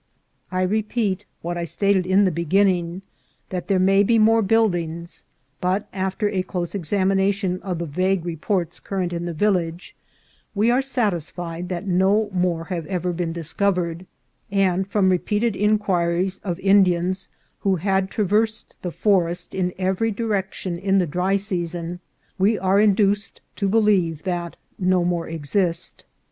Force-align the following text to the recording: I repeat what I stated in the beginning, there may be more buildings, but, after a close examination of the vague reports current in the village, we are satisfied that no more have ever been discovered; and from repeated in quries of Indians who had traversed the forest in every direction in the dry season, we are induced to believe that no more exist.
I 0.51 0.63
repeat 0.63 1.27
what 1.43 1.59
I 1.59 1.63
stated 1.63 2.07
in 2.07 2.25
the 2.25 2.31
beginning, 2.31 3.03
there 3.51 3.77
may 3.77 4.01
be 4.01 4.17
more 4.17 4.41
buildings, 4.41 5.25
but, 5.61 5.87
after 5.93 6.27
a 6.27 6.41
close 6.41 6.73
examination 6.73 7.61
of 7.61 7.77
the 7.77 7.85
vague 7.85 8.25
reports 8.25 8.79
current 8.79 9.13
in 9.13 9.25
the 9.25 9.31
village, 9.33 9.95
we 10.55 10.71
are 10.71 10.81
satisfied 10.81 11.69
that 11.69 11.85
no 11.87 12.31
more 12.33 12.63
have 12.63 12.87
ever 12.87 13.13
been 13.13 13.31
discovered; 13.31 14.07
and 14.49 14.87
from 14.87 15.11
repeated 15.11 15.55
in 15.55 15.77
quries 15.77 16.39
of 16.43 16.59
Indians 16.61 17.29
who 17.59 17.75
had 17.75 18.09
traversed 18.09 18.73
the 18.81 18.89
forest 18.89 19.53
in 19.53 19.71
every 19.77 20.09
direction 20.09 20.79
in 20.79 20.97
the 20.97 21.05
dry 21.05 21.35
season, 21.35 21.99
we 22.39 22.57
are 22.57 22.79
induced 22.79 23.39
to 23.55 23.69
believe 23.69 24.23
that 24.23 24.55
no 24.79 25.05
more 25.05 25.29
exist. 25.29 26.05